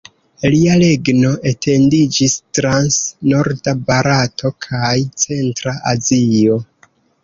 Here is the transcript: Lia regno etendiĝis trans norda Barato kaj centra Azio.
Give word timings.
Lia 0.53 0.77
regno 0.83 1.33
etendiĝis 1.51 2.39
trans 2.59 2.99
norda 3.35 3.77
Barato 3.93 4.55
kaj 4.69 4.93
centra 5.29 5.81
Azio. 5.97 6.63